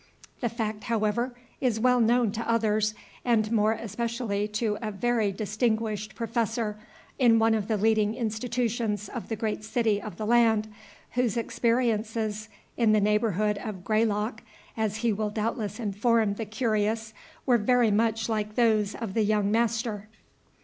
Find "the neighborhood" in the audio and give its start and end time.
12.93-13.59